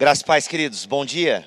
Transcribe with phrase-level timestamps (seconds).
[0.00, 0.86] Graças paz, queridos.
[0.86, 1.44] Bom dia.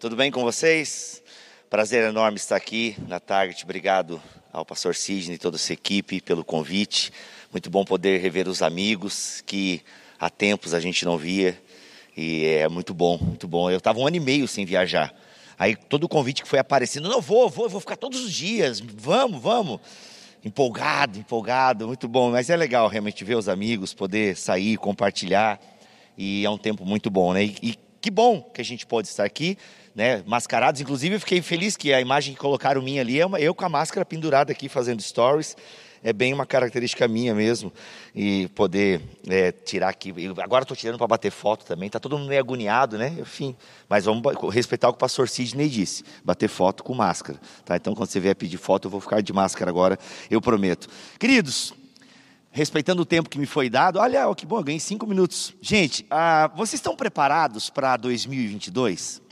[0.00, 1.22] Tudo bem com vocês?
[1.68, 3.64] Prazer enorme estar aqui na Target.
[3.64, 4.18] Obrigado
[4.50, 7.12] ao pastor Sidney e toda a sua equipe pelo convite.
[7.52, 9.82] Muito bom poder rever os amigos que
[10.18, 11.60] há tempos a gente não via.
[12.16, 13.70] E é muito bom, muito bom.
[13.70, 15.14] Eu estava um ano e meio sem viajar.
[15.58, 18.80] Aí todo o convite que foi aparecendo, não vou, vou, vou ficar todos os dias.
[18.80, 19.80] Vamos, vamos.
[20.42, 22.30] Empolgado, empolgado, muito bom.
[22.30, 25.60] Mas é legal realmente ver os amigos, poder sair, compartilhar
[26.16, 27.44] e é um tempo muito bom, né?
[27.44, 29.56] E, e que bom que a gente pode estar aqui,
[29.94, 30.22] né?
[30.26, 30.80] Mascarados.
[30.80, 33.64] Inclusive, eu fiquei feliz que a imagem que colocaram minha ali é uma, eu com
[33.64, 35.56] a máscara pendurada aqui fazendo stories.
[36.04, 37.72] É bem uma característica minha mesmo.
[38.12, 40.12] E poder é, tirar aqui.
[40.42, 41.86] Agora estou tirando para bater foto também.
[41.86, 43.14] Está todo mundo meio agoniado, né?
[43.20, 43.54] Enfim.
[43.88, 47.38] Mas vamos respeitar o que o pastor Sidney disse: bater foto com máscara.
[47.64, 47.76] Tá?
[47.76, 49.96] Então, quando você vier pedir foto, eu vou ficar de máscara agora,
[50.28, 50.88] eu prometo.
[51.20, 51.72] Queridos,
[52.52, 55.54] respeitando o tempo que me foi dado, olha oh, que bom, eu ganhei cinco minutos.
[55.60, 59.22] Gente, ah, vocês estão preparados para 2022?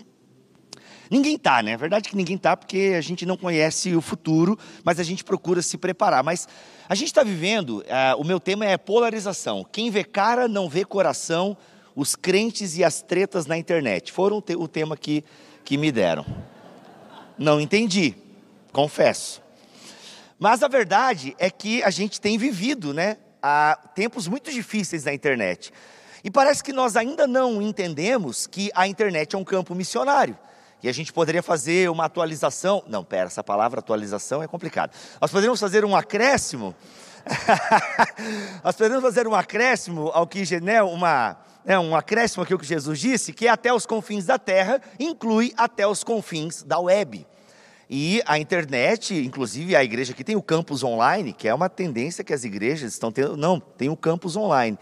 [1.11, 1.73] Ninguém está, né?
[1.73, 5.23] É verdade que ninguém está porque a gente não conhece o futuro, mas a gente
[5.23, 6.25] procura se preparar.
[6.25, 6.49] Mas
[6.89, 9.67] a gente está vivendo, ah, o meu tema é polarização.
[9.71, 11.57] Quem vê cara não vê coração,
[11.95, 14.13] os crentes e as tretas na internet.
[14.13, 15.23] Foram o tema que,
[15.63, 16.25] que me deram.
[17.37, 18.15] Não entendi,
[18.73, 19.43] confesso.
[20.41, 25.13] Mas a verdade é que a gente tem vivido, né, há tempos muito difíceis na
[25.13, 25.71] internet.
[26.25, 30.37] E parece que nós ainda não entendemos que a internet é um campo missionário.
[30.83, 32.83] E a gente poderia fazer uma atualização.
[32.87, 34.97] Não, pera, essa palavra atualização é complicado.
[35.21, 36.75] Nós poderíamos fazer um acréscimo.
[38.65, 42.99] Nós poderíamos fazer um acréscimo ao que, né, uma, é um acréscimo aquilo que Jesus
[42.99, 47.27] disse, que até os confins da terra inclui até os confins da web.
[47.93, 52.23] E a internet, inclusive a igreja aqui tem o campus online, que é uma tendência
[52.23, 53.37] que as igrejas estão tendo.
[53.37, 54.79] Não, tem o campus online.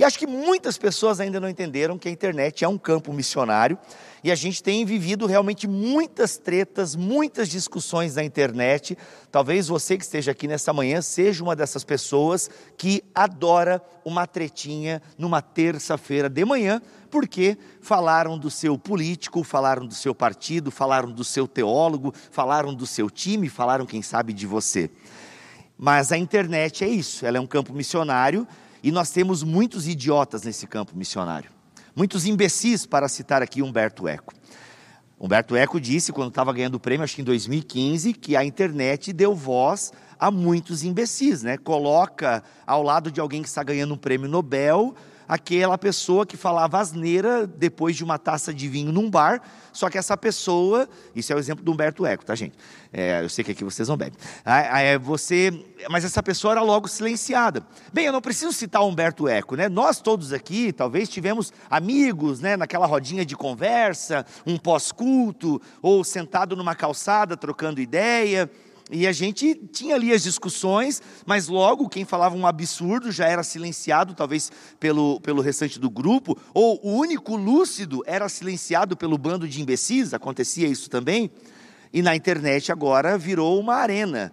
[0.00, 3.76] E acho que muitas pessoas ainda não entenderam que a internet é um campo missionário
[4.24, 8.96] e a gente tem vivido realmente muitas tretas, muitas discussões na internet.
[9.30, 15.02] Talvez você que esteja aqui nessa manhã seja uma dessas pessoas que adora uma tretinha
[15.18, 21.24] numa terça-feira de manhã, porque falaram do seu político, falaram do seu partido, falaram do
[21.24, 24.90] seu teólogo, falaram do seu time, falaram, quem sabe, de você.
[25.76, 28.48] Mas a internet é isso, ela é um campo missionário
[28.82, 31.50] e nós temos muitos idiotas nesse campo missionário.
[31.94, 34.32] Muitos imbecis, para citar aqui Humberto Eco.
[35.18, 39.12] Humberto Eco disse, quando estava ganhando o prêmio, acho que em 2015, que a internet
[39.12, 41.58] deu voz a muitos imbecis, né?
[41.58, 44.94] Coloca ao lado de alguém que está ganhando um prêmio Nobel
[45.30, 49.40] aquela pessoa que falava asneira depois de uma taça de vinho num bar,
[49.72, 52.58] só que essa pessoa, isso é o exemplo do Humberto Eco, tá, gente?
[52.92, 54.18] É, eu sei que aqui vocês não bebem.
[54.44, 57.64] É, você, mas essa pessoa era logo silenciada.
[57.92, 59.68] Bem, eu não preciso citar o Humberto Eco, né?
[59.68, 66.56] Nós todos aqui, talvez tivemos amigos, né, naquela rodinha de conversa, um pós-culto, ou sentado
[66.56, 68.50] numa calçada trocando ideia.
[68.92, 73.42] E a gente tinha ali as discussões, mas logo quem falava um absurdo já era
[73.44, 79.46] silenciado, talvez pelo, pelo restante do grupo, ou o único lúcido era silenciado pelo bando
[79.46, 81.30] de imbecis, acontecia isso também.
[81.92, 84.32] E na internet agora virou uma arena.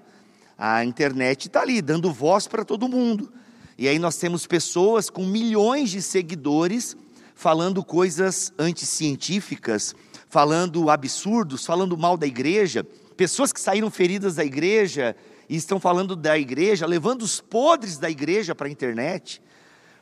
[0.57, 3.31] A internet está ali, dando voz para todo mundo.
[3.77, 6.97] E aí nós temos pessoas com milhões de seguidores
[7.35, 9.93] falando coisas anticientíficas,
[10.27, 12.83] falando absurdos, falando mal da igreja
[13.17, 15.15] pessoas que saíram feridas da igreja
[15.49, 19.41] e estão falando da igreja, levando os podres da igreja para a internet,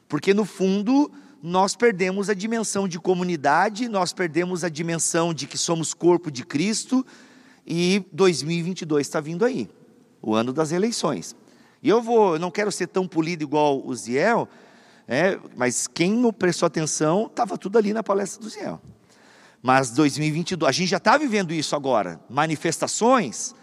[0.08, 1.10] porque no fundo
[1.42, 6.46] nós perdemos a dimensão de comunidade, nós perdemos a dimensão de que somos corpo de
[6.46, 7.06] Cristo
[7.66, 9.70] e 2022 está vindo aí,
[10.22, 11.36] o ano das eleições.
[11.82, 14.50] E eu vou, não quero ser tão polido igual o Ziel,
[15.08, 18.82] é, mas quem não prestou atenção estava tudo ali na palestra do Ziel.
[19.66, 22.22] Mas 2022, a gente já está vivendo isso agora.
[22.30, 23.56] Manifestações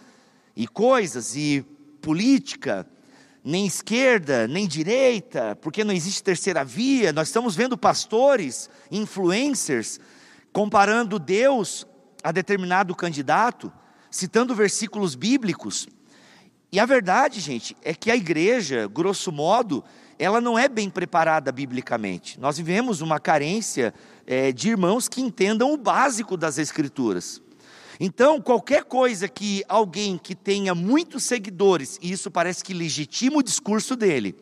[0.57, 1.65] e coisas e
[2.01, 2.85] política,
[3.45, 7.13] nem esquerda, nem direita, porque não existe terceira via.
[7.13, 10.01] Nós estamos vendo pastores, influencers,
[10.53, 11.87] comparando Deus
[12.21, 13.73] a determinado candidato,
[14.11, 15.87] citando versículos bíblicos.
[16.73, 19.85] E a verdade, gente, é que a igreja, grosso modo,
[20.19, 22.39] ela não é bem preparada biblicamente.
[22.39, 23.95] Nós vivemos uma carência
[24.27, 27.41] é, de irmãos que entendam o básico das Escrituras.
[28.01, 33.43] Então, qualquer coisa que alguém que tenha muitos seguidores, e isso parece que legitima o
[33.43, 34.35] discurso dele.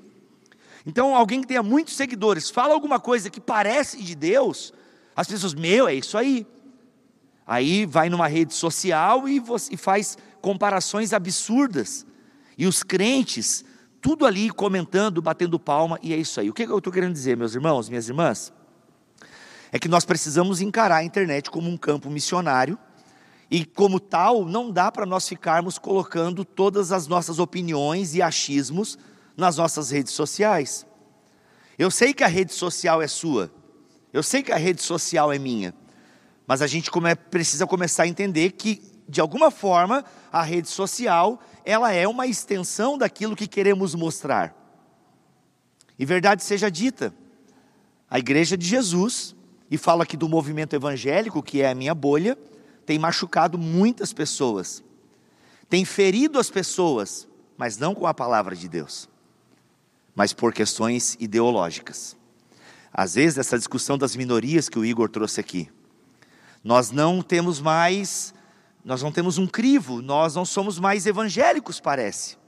[0.87, 4.73] Então, alguém que tenha muitos seguidores, fala alguma coisa que parece de Deus,
[5.15, 6.47] as pessoas, meu, é isso aí.
[7.47, 12.07] Aí vai numa rede social e, você, e faz comparações absurdas.
[12.57, 13.65] E os crentes,
[14.01, 16.49] tudo ali comentando, batendo palma, e é isso aí.
[16.49, 18.53] O que eu estou querendo dizer, meus irmãos, minhas irmãs?
[19.73, 22.79] é que nós precisamos encarar a internet como um campo missionário
[23.51, 28.99] e, como tal, não dá para nós ficarmos colocando todas as nossas opiniões e achismos
[29.37, 30.87] nas nossas redes sociais.
[31.79, 33.51] Eu sei que a rede social é sua,
[34.13, 35.75] eu sei que a rede social é minha,
[36.47, 41.41] mas a gente come, precisa começar a entender que, de alguma forma, a rede social
[41.65, 44.57] ela é uma extensão daquilo que queremos mostrar.
[45.99, 47.13] E verdade seja dita,
[48.09, 49.37] a igreja de Jesus,
[49.71, 52.39] e falo aqui do movimento evangélico, que é a minha bolha,
[52.87, 54.83] tem machucado muitas pessoas,
[55.69, 59.09] tem ferido as pessoas, mas não com a palavra de Deus,
[60.15, 62.17] mas por questões ideológicas.
[62.93, 65.71] Às vezes, essa discussão das minorias que o Igor trouxe aqui,
[66.65, 68.35] nós não temos mais,
[68.85, 72.39] nós não temos um crivo, nós não somos mais evangélicos, parece.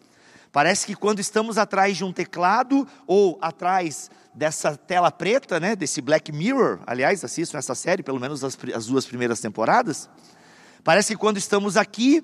[0.51, 6.01] Parece que quando estamos atrás de um teclado ou atrás dessa tela preta, né, desse
[6.01, 10.11] Black Mirror, aliás, assisto essa série, pelo menos as, as duas primeiras temporadas,
[10.85, 12.23] parece que quando estamos aqui,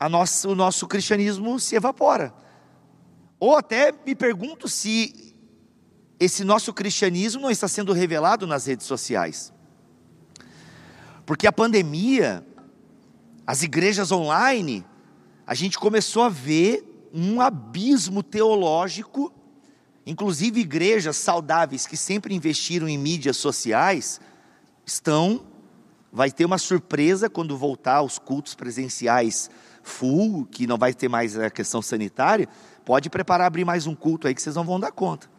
[0.00, 2.32] a nossa, o nosso cristianismo se evapora.
[3.40, 5.34] Ou até me pergunto se
[6.18, 9.52] esse nosso cristianismo não está sendo revelado nas redes sociais.
[11.28, 12.42] Porque a pandemia,
[13.46, 14.82] as igrejas online,
[15.46, 19.30] a gente começou a ver um abismo teológico,
[20.06, 24.22] inclusive igrejas saudáveis que sempre investiram em mídias sociais,
[24.86, 25.44] estão
[26.10, 29.50] vai ter uma surpresa quando voltar aos cultos presenciais
[29.82, 32.48] full, que não vai ter mais a questão sanitária,
[32.86, 35.30] pode preparar abrir mais um culto aí que vocês não vão dar conta.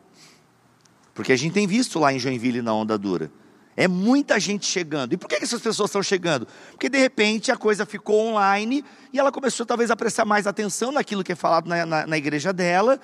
[1.15, 3.31] Porque a gente tem visto lá em Joinville na onda dura.
[3.79, 5.13] É muita gente chegando.
[5.13, 6.45] E por que essas pessoas estão chegando?
[6.71, 8.83] Porque de repente a coisa ficou online
[9.13, 12.17] e ela começou talvez a prestar mais atenção naquilo que é falado na, na, na
[12.17, 12.99] igreja dela.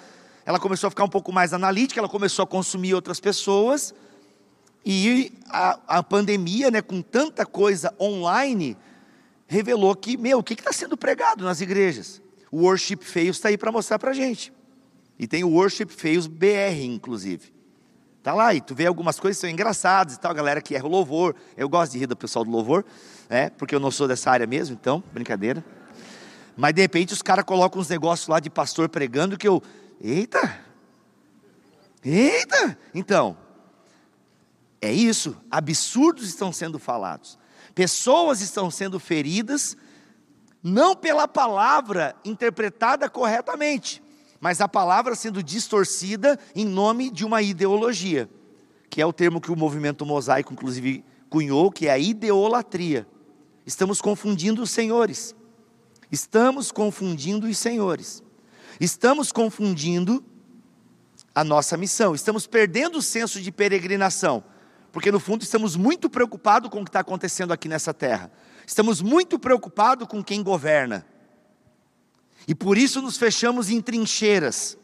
[0.45, 3.95] Ela começou a ficar um pouco mais analítica, ela começou a consumir outras pessoas.
[4.85, 8.75] E a, a pandemia, né, com tanta coisa online,
[9.47, 12.21] revelou que, meu, o que está sendo pregado nas igrejas?
[12.51, 14.51] O Worship Feios está aí para mostrar para a gente.
[15.17, 17.54] E tem o Worship Feios BR, inclusive.
[18.25, 20.87] Tá lá, e tu vê algumas coisas que são engraçadas e tal, galera que erra
[20.87, 21.35] o louvor.
[21.55, 22.83] Eu gosto de rir do pessoal do louvor,
[23.29, 25.63] é, porque eu não sou dessa área mesmo, então, brincadeira.
[26.57, 29.61] Mas de repente os caras colocam uns negócios lá de pastor pregando que eu.
[30.01, 30.59] Eita!
[32.03, 32.75] Eita!
[32.95, 33.37] Então,
[34.81, 35.37] é isso.
[35.51, 37.37] Absurdos estão sendo falados.
[37.75, 39.77] Pessoas estão sendo feridas,
[40.63, 44.01] não pela palavra interpretada corretamente,
[44.39, 48.29] mas a palavra sendo distorcida em nome de uma ideologia,
[48.89, 53.07] que é o termo que o movimento mosaico, inclusive, cunhou, que é a ideolatria.
[53.65, 55.35] Estamos confundindo os senhores.
[56.11, 58.23] Estamos confundindo os senhores.
[58.79, 60.23] Estamos confundindo
[61.33, 62.13] a nossa missão.
[62.13, 64.43] Estamos perdendo o senso de peregrinação,
[64.91, 68.31] porque no fundo estamos muito preocupados com o que está acontecendo aqui nessa terra.
[68.65, 71.05] Estamos muito preocupados com quem governa.
[72.47, 74.77] E por isso nos fechamos em trincheiras.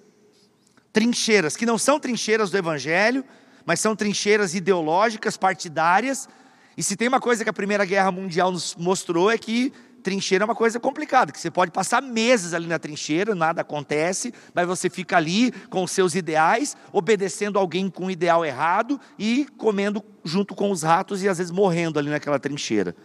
[0.91, 3.23] Trincheiras, que não são trincheiras do Evangelho,
[3.65, 6.27] mas são trincheiras ideológicas, partidárias.
[6.75, 10.43] E se tem uma coisa que a Primeira Guerra Mundial nos mostrou é que trincheira
[10.43, 14.67] é uma coisa complicada, que você pode passar meses ali na trincheira, nada acontece, mas
[14.67, 20.03] você fica ali com os seus ideais, obedecendo alguém com um ideal errado e comendo
[20.23, 22.95] junto com os ratos e às vezes morrendo ali naquela trincheira.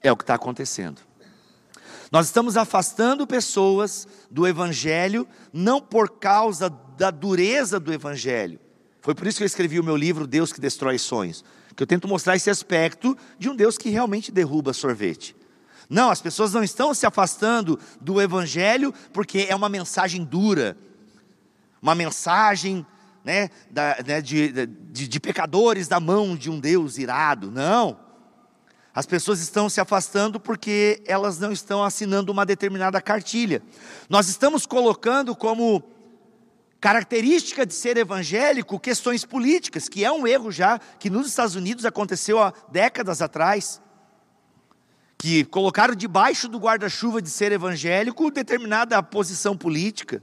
[0.00, 1.00] É o que está acontecendo.
[2.10, 8.60] Nós estamos afastando pessoas do Evangelho, não por causa da dureza do Evangelho.
[9.00, 11.44] Foi por isso que eu escrevi o meu livro Deus que Destrói Sonhos,
[11.74, 15.36] que eu tento mostrar esse aspecto de um Deus que realmente derruba sorvete.
[15.88, 20.76] Não, as pessoas não estão se afastando do Evangelho porque é uma mensagem dura,
[21.80, 22.84] uma mensagem
[23.24, 27.50] né, da, né, de, de, de pecadores da mão de um Deus irado.
[27.50, 28.05] Não.
[28.96, 33.62] As pessoas estão se afastando porque elas não estão assinando uma determinada cartilha.
[34.08, 35.82] Nós estamos colocando como
[36.80, 41.84] característica de ser evangélico questões políticas, que é um erro já que nos Estados Unidos
[41.84, 43.82] aconteceu há décadas atrás.
[45.18, 50.22] Que colocaram debaixo do guarda-chuva de ser evangélico determinada posição política.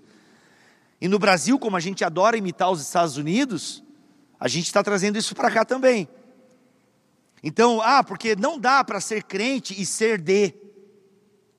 [0.99, 3.83] E no Brasil, como a gente adora imitar os Estados Unidos,
[4.39, 6.09] a gente está trazendo isso para cá também.
[7.43, 10.53] Então, ah, porque não dá para ser crente e ser de.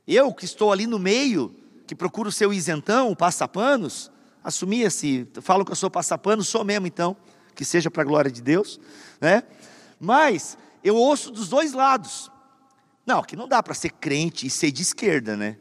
[0.06, 1.54] Eu que estou ali no meio,
[1.86, 4.10] que procuro ser o isentão, o passapanos,
[4.42, 7.14] assumia-se, falo que eu sou passapano, sou mesmo então,
[7.54, 8.80] que seja para a glória de Deus,
[9.20, 9.42] né?
[10.00, 12.30] Mas eu ouço dos dois lados.
[13.06, 15.58] Não, que não dá para ser crente e ser de esquerda, né?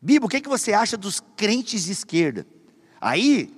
[0.00, 2.46] Bíblia, o que, que você acha dos crentes de esquerda?
[2.98, 3.52] Aí,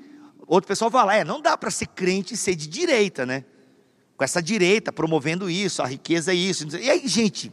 [0.47, 3.45] outro pessoal fala, é, não dá para ser crente e ser de direita, né?
[4.19, 6.67] Com essa direita promovendo isso, a riqueza é isso.
[6.77, 7.53] E aí, gente,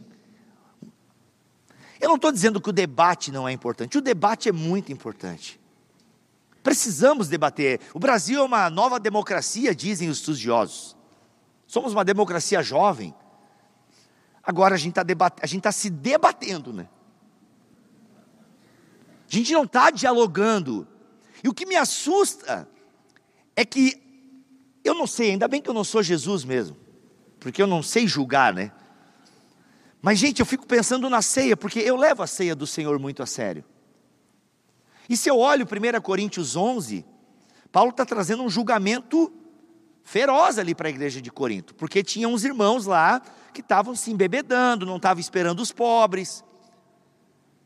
[2.00, 5.60] eu não estou dizendo que o debate não é importante, o debate é muito importante.
[6.64, 7.80] Precisamos debater.
[7.94, 10.96] O Brasil é uma nova democracia, dizem os estudiosos.
[11.68, 13.14] Somos uma democracia jovem.
[14.42, 15.30] Agora a gente está
[15.62, 16.88] tá se debatendo, né?
[19.30, 20.86] A gente não está dialogando.
[21.44, 22.68] E o que me assusta
[23.54, 24.04] é que
[24.86, 26.76] eu não sei, ainda bem que eu não sou Jesus mesmo,
[27.40, 28.72] porque eu não sei julgar, né?
[30.00, 33.22] Mas, gente, eu fico pensando na ceia, porque eu levo a ceia do Senhor muito
[33.22, 33.64] a sério.
[35.08, 37.04] E se eu olho 1 Coríntios 11,
[37.72, 39.32] Paulo está trazendo um julgamento
[40.02, 43.20] feroz ali para a igreja de Corinto, porque tinha uns irmãos lá
[43.52, 46.44] que estavam se embebedando, não estavam esperando os pobres,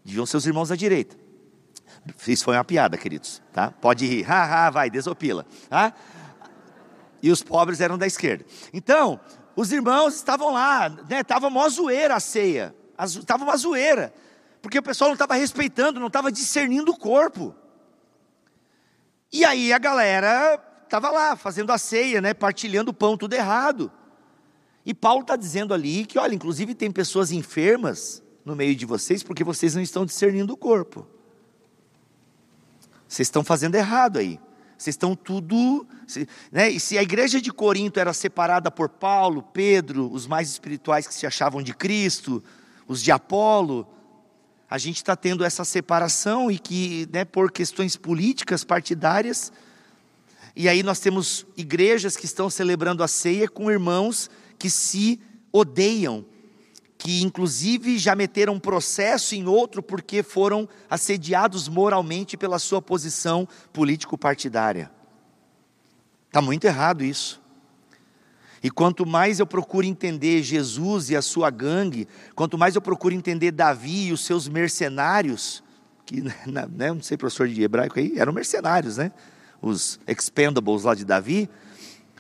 [0.05, 1.17] deviam ser os irmãos da direita.
[2.27, 3.71] Isso foi uma piada, queridos, tá?
[3.71, 5.93] Pode rir, haha, vai, desopila, tá?
[7.23, 8.45] E os pobres eram da esquerda.
[8.73, 9.21] Então,
[9.55, 11.23] os irmãos estavam lá, né?
[11.23, 14.13] Tava uma zoeira a ceia, estava uma zoeira,
[14.63, 17.55] porque o pessoal não estava respeitando, não estava discernindo o corpo.
[19.33, 22.35] E aí a galera estava lá fazendo a ceia, né?
[22.35, 23.93] Partilhando o pão, tudo errado.
[24.85, 29.23] E Paulo está dizendo ali que, olha, inclusive tem pessoas enfermas no meio de vocês
[29.23, 31.07] porque vocês não estão discernindo o corpo.
[33.07, 34.41] Vocês estão fazendo errado aí.
[34.81, 35.87] Vocês estão tudo.
[36.51, 36.71] Né?
[36.71, 41.13] E se a igreja de Corinto era separada por Paulo, Pedro, os mais espirituais que
[41.13, 42.43] se achavam de Cristo,
[42.89, 43.87] os de Apolo,
[44.71, 49.53] a gente está tendo essa separação e que, né, por questões políticas, partidárias,
[50.57, 55.21] e aí nós temos igrejas que estão celebrando a ceia com irmãos que se
[55.53, 56.25] odeiam,
[57.01, 64.91] que inclusive já meteram processo em outro porque foram assediados moralmente pela sua posição político-partidária.
[66.27, 67.41] Está muito errado isso.
[68.63, 73.15] E quanto mais eu procuro entender Jesus e a sua gangue, quanto mais eu procuro
[73.15, 75.65] entender Davi e os seus mercenários,
[76.05, 79.11] que, né, não sei, professor de hebraico aí, eram mercenários, né?
[79.63, 81.49] Os expendables lá de Davi.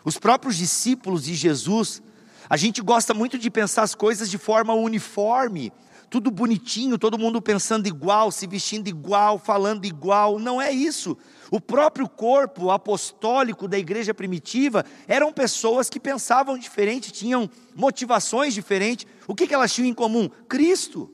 [0.02, 2.02] Os próprios discípulos de Jesus
[2.50, 5.72] a gente gosta muito de pensar as coisas de forma uniforme,
[6.10, 10.36] tudo bonitinho, todo mundo pensando igual, se vestindo igual, falando igual.
[10.40, 11.16] Não é isso.
[11.48, 19.06] O próprio corpo apostólico da igreja primitiva eram pessoas que pensavam diferente, tinham motivações diferentes.
[19.28, 20.28] O que, elas tinham em comum?
[20.48, 21.08] Cristo.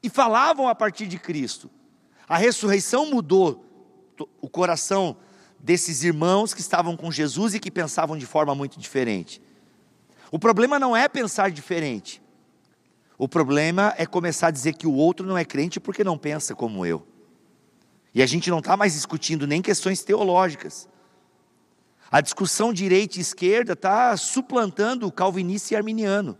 [0.00, 1.68] E falavam a partir de Cristo.
[2.28, 3.64] A ressurreição mudou
[4.40, 5.16] o coração
[5.58, 9.42] desses irmãos que estavam com Jesus e que pensavam de forma muito diferente.
[10.32, 12.22] O problema não é pensar diferente.
[13.18, 16.54] O problema é começar a dizer que o outro não é crente porque não pensa
[16.54, 17.06] como eu.
[18.14, 20.88] E a gente não está mais discutindo nem questões teológicas.
[22.10, 26.38] A discussão direita e esquerda está suplantando o calvinista e arminiano.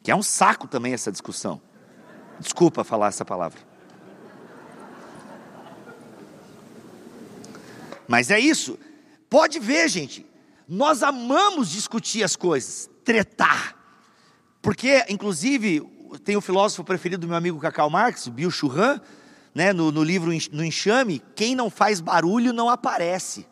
[0.00, 1.60] Que é um saco também essa discussão.
[2.38, 3.60] Desculpa falar essa palavra.
[8.06, 8.78] Mas é isso.
[9.28, 10.24] Pode ver, gente.
[10.68, 13.76] Nós amamos discutir as coisas, tretar.
[14.62, 15.82] Porque, inclusive,
[16.24, 19.00] tem o filósofo preferido do meu amigo Cacau Marx, Bill Churran,
[19.54, 23.46] né, no, no livro No Enxame, quem não faz barulho não aparece.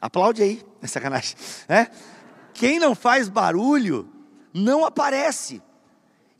[0.00, 1.36] Aplaude aí, é sacanagem.
[1.68, 1.88] É?
[2.52, 4.10] Quem não faz barulho
[4.52, 5.62] não aparece.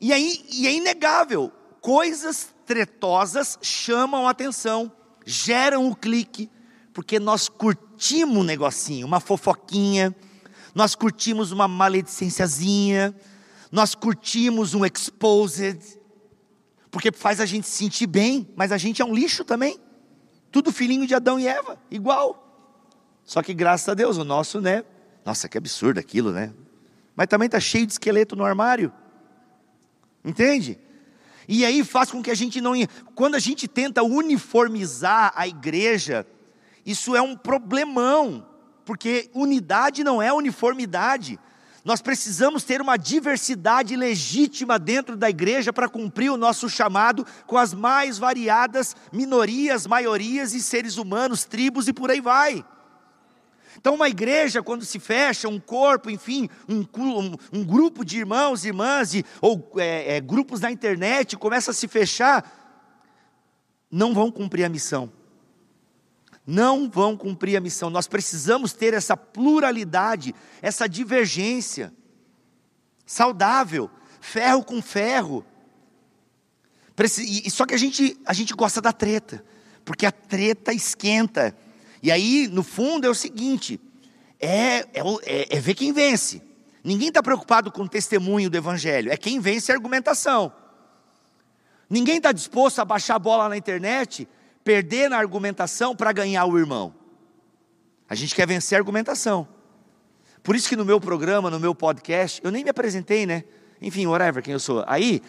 [0.00, 4.92] E, aí, e é inegável, coisas tretosas chamam a atenção,
[5.24, 6.50] geram o clique,
[6.96, 10.16] porque nós curtimos um negocinho, uma fofoquinha,
[10.74, 13.14] nós curtimos uma maledicênciazinha,
[13.70, 15.78] nós curtimos um exposed,
[16.90, 19.78] porque faz a gente se sentir bem, mas a gente é um lixo também.
[20.50, 22.80] Tudo filhinho de Adão e Eva, igual.
[23.26, 24.82] Só que graças a Deus, o nosso, né?
[25.22, 26.54] Nossa, que absurdo aquilo, né?
[27.14, 28.90] Mas também está cheio de esqueleto no armário.
[30.24, 30.78] Entende?
[31.46, 32.72] E aí faz com que a gente não.
[33.14, 36.26] Quando a gente tenta uniformizar a igreja
[36.86, 38.46] isso é um problemão,
[38.84, 41.36] porque unidade não é uniformidade.
[41.84, 47.58] Nós precisamos ter uma diversidade legítima dentro da igreja para cumprir o nosso chamado com
[47.58, 52.64] as mais variadas minorias, maiorias e seres humanos, tribos e por aí vai.
[53.76, 58.64] Então, uma igreja, quando se fecha, um corpo, enfim, um, um, um grupo de irmãos
[58.64, 62.48] irmãs, e, ou é, é, grupos na internet, começa a se fechar,
[63.90, 65.12] não vão cumprir a missão
[66.46, 67.90] não vão cumprir a missão.
[67.90, 71.92] Nós precisamos ter essa pluralidade, essa divergência
[73.04, 75.44] saudável, ferro com ferro.
[77.50, 79.44] Só que a gente, a gente gosta da treta,
[79.84, 81.56] porque a treta esquenta.
[82.02, 83.80] E aí, no fundo, é o seguinte:
[84.40, 84.86] é, é,
[85.24, 86.42] é, é ver quem vence.
[86.82, 90.52] Ninguém está preocupado com o testemunho do Evangelho, é quem vence a argumentação.
[91.90, 94.28] Ninguém está disposto a baixar a bola na internet,
[94.66, 96.92] perder na argumentação para ganhar o irmão.
[98.08, 99.46] A gente quer vencer a argumentação.
[100.42, 103.44] Por isso que no meu programa, no meu podcast, eu nem me apresentei, né?
[103.80, 104.82] Enfim, whatever, quem eu sou.
[104.88, 105.22] Aí,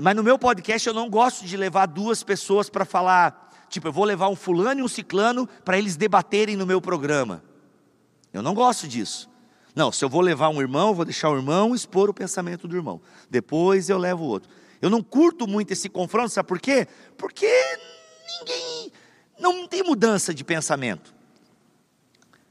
[0.00, 3.92] mas no meu podcast eu não gosto de levar duas pessoas para falar, tipo, eu
[3.92, 7.42] vou levar um fulano e um ciclano para eles debaterem no meu programa.
[8.32, 9.28] Eu não gosto disso.
[9.74, 12.76] Não, se eu vou levar um irmão, vou deixar o irmão expor o pensamento do
[12.76, 13.00] irmão.
[13.28, 14.48] Depois eu levo o outro.
[14.80, 16.86] Eu não curto muito esse confronto, sabe por quê?
[17.16, 17.50] Porque
[18.26, 18.92] ninguém.
[19.38, 21.14] Não tem mudança de pensamento.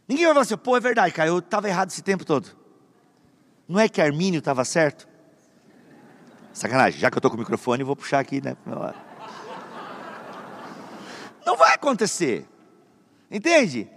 [0.08, 2.50] Ninguém vai falar assim, pô, é verdade, cara, eu estava errado esse tempo todo.
[3.68, 5.08] Não é que Armínio estava certo?
[6.54, 8.56] Sacanagem, já que eu estou com o microfone, vou puxar aqui, né?
[11.46, 12.48] Não vai acontecer.
[13.30, 13.90] Entende?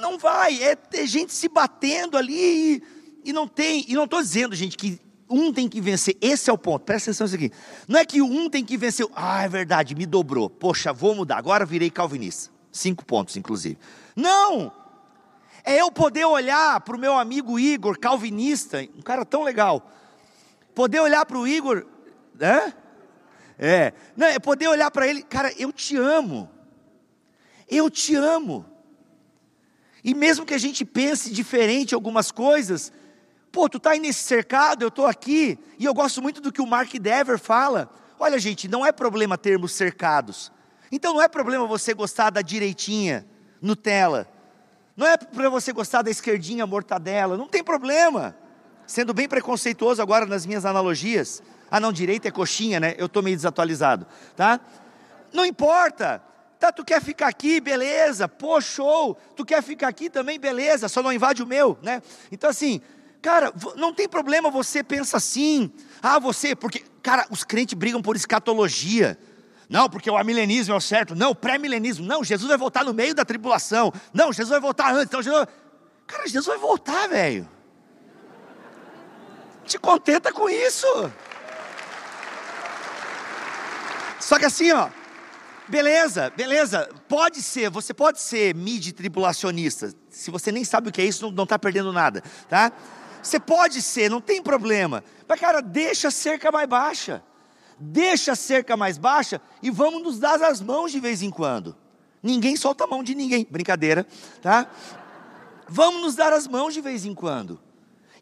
[0.00, 0.62] Não vai.
[0.62, 2.34] É ter gente se batendo ali
[2.76, 2.82] e,
[3.24, 3.84] e não tem.
[3.88, 5.00] E não estou dizendo, gente, que
[5.34, 6.16] um tem que vencer.
[6.20, 6.84] Esse é o ponto.
[6.84, 7.50] Presta atenção nisso aqui.
[7.88, 9.06] Não é que um tem que vencer.
[9.14, 10.48] Ah, é verdade, me dobrou.
[10.48, 11.36] Poxa, vou mudar.
[11.36, 12.52] Agora virei calvinista.
[12.70, 13.76] Cinco pontos, inclusive.
[14.14, 14.72] Não!
[15.64, 19.90] É eu poder olhar para o meu amigo Igor, calvinista, um cara tão legal.
[20.74, 21.86] Poder olhar para o Igor,
[22.34, 22.74] né?
[23.58, 26.50] É, não, é poder olhar para ele, cara, eu te amo.
[27.68, 28.66] Eu te amo.
[30.02, 32.92] E mesmo que a gente pense diferente algumas coisas,
[33.54, 36.60] pô, tu está aí nesse cercado, eu estou aqui, e eu gosto muito do que
[36.60, 37.88] o Mark Dever fala.
[38.18, 40.50] Olha, gente, não é problema termos cercados.
[40.90, 43.24] Então não é problema você gostar da direitinha,
[43.62, 44.28] Nutella.
[44.96, 48.36] Não é para você gostar da esquerdinha mortadela, não tem problema.
[48.88, 51.40] Sendo bem preconceituoso agora nas minhas analogias.
[51.70, 52.96] Ah, não, direita é coxinha, né?
[52.98, 54.60] Eu estou meio desatualizado, tá?
[55.32, 56.20] Não importa.
[56.58, 59.18] Tá, tu quer ficar aqui, beleza, pô, show.
[59.36, 62.00] Tu quer ficar aqui também, beleza, só não invade o meu, né?
[62.32, 62.80] Então assim,
[63.24, 65.72] cara, não tem problema você pensa assim.
[66.02, 69.18] Ah, você, porque, cara, os crentes brigam por escatologia.
[69.66, 71.14] Não, porque o amilenismo é o certo.
[71.14, 72.04] Não, pré-milenismo.
[72.04, 73.90] Não, Jesus vai voltar no meio da tribulação.
[74.12, 75.06] Não, Jesus vai voltar antes.
[75.06, 75.46] Então, Jesus...
[76.06, 77.48] Cara, Jesus vai voltar, velho.
[79.64, 80.86] Te contenta com isso.
[84.20, 84.90] Só que assim, ó.
[85.66, 86.90] Beleza, beleza.
[87.08, 89.94] Pode ser, você pode ser mid-tribulacionista.
[90.10, 92.70] Se você nem sabe o que é isso, não está perdendo nada, tá?
[93.24, 95.02] Você pode ser, não tem problema.
[95.26, 97.22] Mas, cara, deixa a cerca mais baixa
[97.78, 101.76] deixa a cerca mais baixa e vamos nos dar as mãos de vez em quando.
[102.22, 104.06] Ninguém solta a mão de ninguém, brincadeira,
[104.40, 104.70] tá?
[105.68, 107.60] Vamos nos dar as mãos de vez em quando.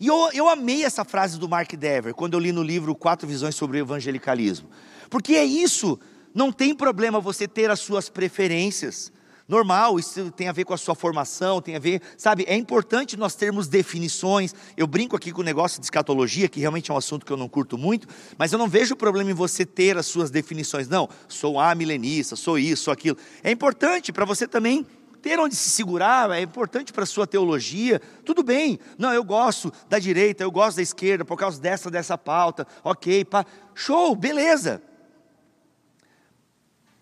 [0.00, 3.28] E eu, eu amei essa frase do Mark Dever, quando eu li no livro Quatro
[3.28, 4.68] Visões sobre o Evangelicalismo.
[5.08, 5.98] Porque é isso,
[6.34, 9.12] não tem problema você ter as suas preferências,
[9.52, 13.18] normal, isso tem a ver com a sua formação, tem a ver, sabe, é importante
[13.18, 14.54] nós termos definições.
[14.76, 17.36] Eu brinco aqui com o negócio de escatologia, que realmente é um assunto que eu
[17.36, 20.88] não curto muito, mas eu não vejo problema em você ter as suas definições.
[20.88, 23.18] Não, sou a milenista, sou isso, sou aquilo.
[23.44, 24.86] É importante para você também
[25.20, 28.00] ter onde se segurar, é importante para a sua teologia.
[28.24, 32.16] Tudo bem, não, eu gosto da direita, eu gosto da esquerda, por causa dessa, dessa
[32.16, 33.44] pauta, ok, pá.
[33.74, 34.82] show, beleza.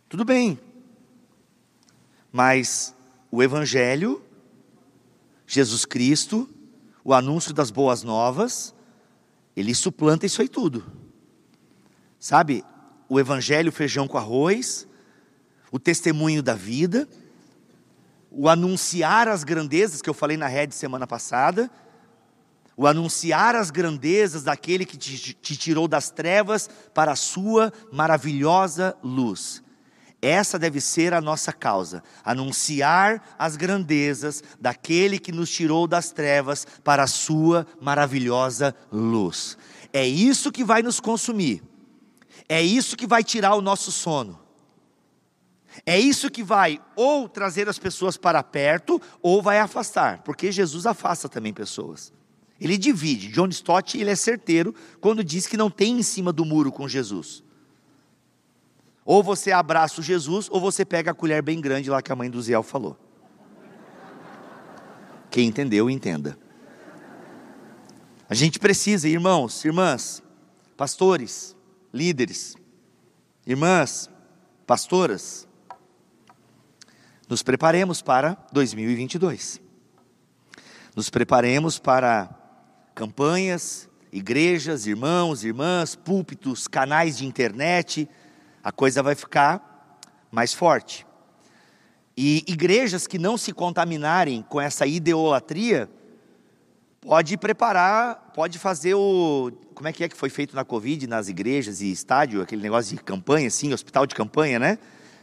[0.08, 0.58] Tudo bem,
[2.32, 2.94] mas
[3.30, 4.22] o Evangelho,
[5.46, 6.48] Jesus Cristo,
[7.04, 8.74] o anúncio das boas novas,
[9.56, 10.84] ele suplanta isso aí tudo.
[12.18, 12.64] Sabe,
[13.08, 14.86] o Evangelho, feijão com arroz,
[15.72, 17.08] o testemunho da vida,
[18.30, 21.70] o anunciar as grandezas que eu falei na rede semana passada,
[22.76, 28.96] o anunciar as grandezas daquele que te, te tirou das trevas para a sua maravilhosa
[29.02, 29.62] luz.
[30.22, 36.66] Essa deve ser a nossa causa: anunciar as grandezas daquele que nos tirou das trevas
[36.84, 39.56] para a sua maravilhosa luz.
[39.92, 41.62] É isso que vai nos consumir,
[42.48, 44.38] é isso que vai tirar o nosso sono,
[45.86, 50.84] é isso que vai ou trazer as pessoas para perto ou vai afastar, porque Jesus
[50.84, 52.12] afasta também pessoas.
[52.60, 53.28] Ele divide.
[53.28, 56.86] John Stott ele é certeiro quando diz que não tem em cima do muro com
[56.86, 57.42] Jesus.
[59.12, 62.14] Ou você abraça o Jesus, ou você pega a colher bem grande lá que a
[62.14, 62.96] mãe do Ziel falou.
[65.28, 66.38] Quem entendeu, entenda.
[68.28, 70.22] A gente precisa, irmãos, irmãs,
[70.76, 71.56] pastores,
[71.92, 72.54] líderes,
[73.44, 74.08] irmãs,
[74.64, 75.48] pastoras,
[77.28, 79.60] nos preparemos para 2022.
[80.94, 82.30] Nos preparemos para
[82.94, 88.08] campanhas, igrejas, irmãos, irmãs, púlpitos, canais de internet,
[88.62, 89.98] a coisa vai ficar
[90.30, 91.06] mais forte.
[92.16, 95.88] E igrejas que não se contaminarem com essa idolatria,
[97.00, 99.50] pode preparar, pode fazer o.
[99.74, 102.94] Como é que é que foi feito na Covid, nas igrejas e estádio, aquele negócio
[102.94, 104.78] de campanha, assim, hospital de campanha, né?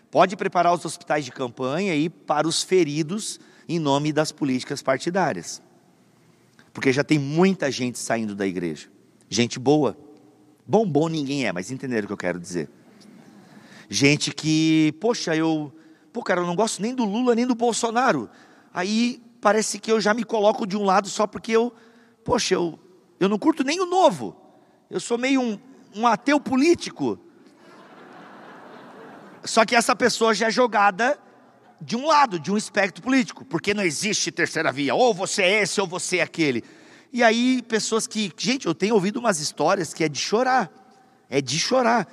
[0.10, 5.62] Pode preparar os hospitais de campanha e para os feridos em nome das políticas partidárias.
[6.73, 8.88] Porque já tem muita gente saindo da igreja.
[9.30, 9.97] Gente boa.
[10.65, 12.69] Bom, bom ninguém é, mas entenderam o que eu quero dizer.
[13.89, 15.73] Gente que, poxa, eu,
[16.12, 18.30] pô, cara, eu não gosto nem do Lula nem do Bolsonaro.
[18.73, 21.73] Aí parece que eu já me coloco de um lado só porque eu,
[22.23, 22.78] poxa, eu,
[23.19, 24.36] eu não curto nem o novo.
[24.89, 25.58] Eu sou meio um,
[25.95, 27.19] um ateu político.
[29.43, 31.17] Só que essa pessoa já é jogada
[31.80, 35.62] de um lado, de um espectro político, porque não existe terceira via, ou você é
[35.62, 36.63] esse ou você é aquele.
[37.13, 40.69] E aí, pessoas que, gente, eu tenho ouvido umas histórias que é de chorar,
[41.30, 42.08] é de chorar.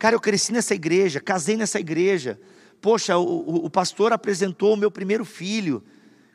[0.00, 2.40] Cara, eu cresci nessa igreja, casei nessa igreja.
[2.80, 5.84] Poxa, o, o, o pastor apresentou o meu primeiro filho.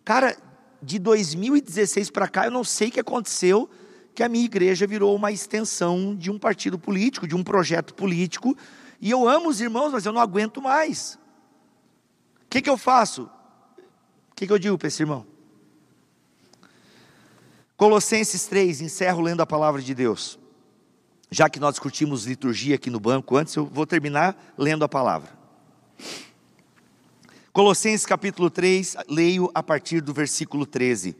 [0.04, 0.38] Cara,
[0.84, 3.68] de 2016 para cá, eu não sei o que aconteceu,
[4.14, 8.56] que a minha igreja virou uma extensão de um partido político, de um projeto político,
[9.02, 11.18] e eu amo os irmãos, mas eu não aguento mais.
[12.46, 13.24] O que, que eu faço?
[14.32, 15.26] O que, que eu digo para esse irmão?
[17.76, 20.38] Colossenses 3, encerro lendo a palavra de Deus.
[21.30, 25.30] Já que nós discutimos liturgia aqui no banco antes, eu vou terminar lendo a palavra.
[27.52, 31.16] Colossenses capítulo 3, leio a partir do versículo 13.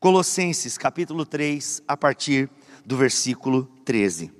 [0.00, 2.50] Colossenses capítulo 3, a partir
[2.84, 4.32] do versículo 13.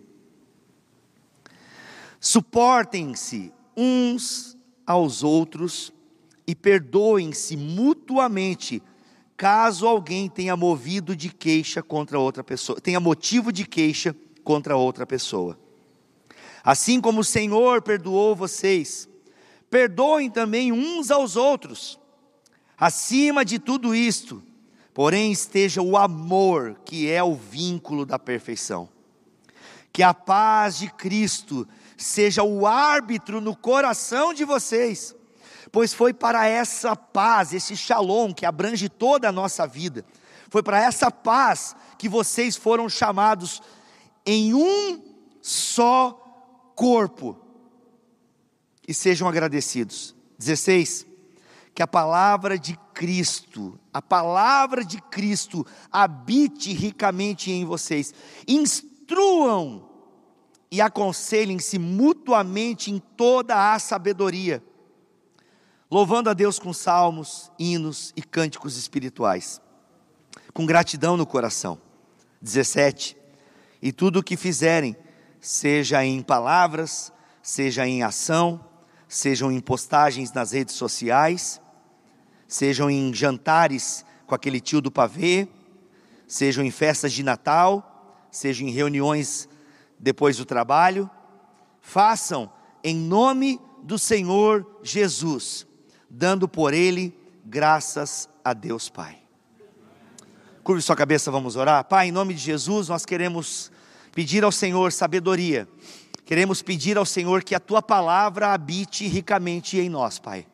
[2.20, 4.56] Suportem-se uns
[4.86, 5.92] aos outros
[6.46, 8.82] e perdoem-se mutuamente,
[9.36, 14.16] caso alguém tenha movido de queixa contra outra pessoa, tenha motivo de queixa
[14.48, 15.58] contra outra pessoa.
[16.64, 19.06] Assim como o Senhor perdoou vocês,
[19.68, 22.00] perdoem também uns aos outros.
[22.74, 24.42] Acima de tudo isto,
[24.94, 28.88] porém, esteja o amor, que é o vínculo da perfeição.
[29.92, 35.14] Que a paz de Cristo seja o árbitro no coração de vocês,
[35.70, 40.06] pois foi para essa paz, esse shalom que abrange toda a nossa vida,
[40.48, 43.60] foi para essa paz que vocês foram chamados
[44.30, 45.02] em um
[45.40, 46.12] só
[46.76, 47.34] corpo
[48.86, 50.14] e sejam agradecidos.
[50.38, 51.06] 16.
[51.74, 58.12] Que a palavra de Cristo, a palavra de Cristo habite ricamente em vocês.
[58.46, 59.88] Instruam
[60.70, 64.62] e aconselhem-se mutuamente em toda a sabedoria,
[65.90, 69.58] louvando a Deus com salmos, hinos e cânticos espirituais,
[70.52, 71.80] com gratidão no coração.
[72.42, 73.17] 17.
[73.80, 74.96] E tudo o que fizerem,
[75.40, 77.12] seja em palavras,
[77.42, 78.64] seja em ação,
[79.08, 81.60] sejam em postagens nas redes sociais,
[82.46, 85.48] sejam em jantares com aquele tio do pavê,
[86.26, 89.48] sejam em festas de Natal, sejam em reuniões
[89.98, 91.10] depois do trabalho,
[91.80, 92.52] façam
[92.84, 95.66] em nome do Senhor Jesus,
[96.10, 99.17] dando por ele graças a Deus Pai.
[100.68, 101.82] Curve sua cabeça, vamos orar.
[101.84, 103.72] Pai, em nome de Jesus, nós queremos
[104.12, 105.66] pedir ao Senhor sabedoria
[106.26, 110.44] Queremos pedir ao Senhor que a tua palavra habite ricamente em nós, Pai.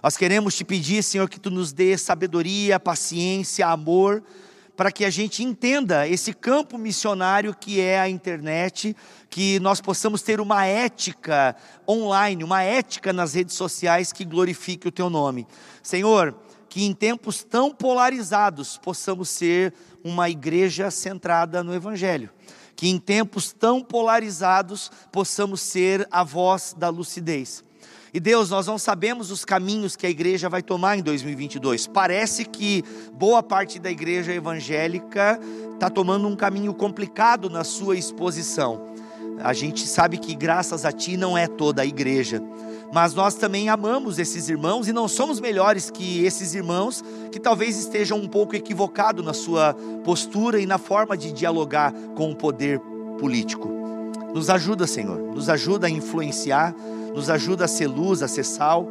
[0.00, 4.22] Nós queremos te pedir, Senhor, que tu nos dê sabedoria, paciência, amor,
[4.76, 8.94] para que a gente entenda esse campo missionário que é a internet,
[9.28, 11.56] que nós possamos ter uma ética
[11.88, 15.44] online, uma ética nas redes sociais que glorifique o teu nome.
[15.82, 16.36] Senhor,
[16.76, 19.72] que em tempos tão polarizados possamos ser
[20.04, 22.28] uma igreja centrada no Evangelho
[22.76, 27.64] que em tempos tão polarizados possamos ser a voz da lucidez.
[28.12, 31.86] E Deus, nós não sabemos os caminhos que a igreja vai tomar em 2022.
[31.86, 32.84] Parece que
[33.14, 35.40] boa parte da igreja evangélica
[35.72, 38.95] está tomando um caminho complicado na sua exposição.
[39.40, 42.42] A gente sabe que graças a Ti não é toda a igreja,
[42.92, 47.76] mas nós também amamos esses irmãos e não somos melhores que esses irmãos que talvez
[47.76, 52.80] estejam um pouco equivocados na sua postura e na forma de dialogar com o poder
[53.18, 53.68] político.
[54.34, 56.74] Nos ajuda, Senhor, nos ajuda a influenciar,
[57.14, 58.88] nos ajuda a ser luz, a ser sal,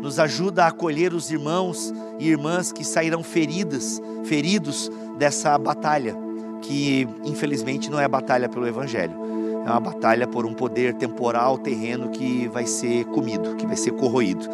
[0.00, 6.16] nos ajuda a acolher os irmãos e irmãs que sairão feridas, feridos dessa batalha,
[6.62, 9.27] que infelizmente não é a batalha pelo Evangelho
[9.66, 13.92] é uma batalha por um poder temporal, terreno que vai ser comido, que vai ser
[13.92, 14.48] corroído.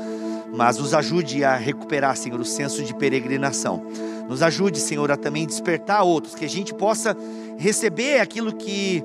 [0.53, 3.85] Mas nos ajude a recuperar, Senhor, o senso de peregrinação.
[4.29, 7.17] Nos ajude, Senhor, a também despertar outros, que a gente possa
[7.57, 9.03] receber aquilo que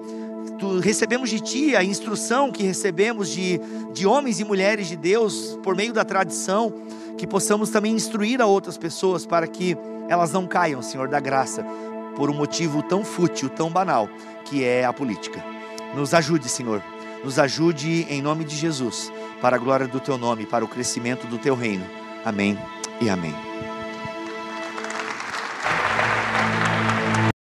[0.59, 3.59] tu, recebemos de Ti, a instrução que recebemos de,
[3.93, 6.73] de homens e mulheres de Deus por meio da tradição
[7.19, 9.75] que possamos também instruir a outras pessoas para que
[10.07, 11.65] elas não caiam, Senhor, da graça,
[12.15, 14.07] por um motivo tão fútil, tão banal,
[14.45, 15.43] que é a política.
[15.93, 16.83] Nos ajude, Senhor,
[17.23, 21.27] nos ajude em nome de Jesus, para a glória do Teu nome, para o crescimento
[21.27, 21.85] do Teu reino.
[22.23, 22.57] Amém
[23.01, 23.33] e amém.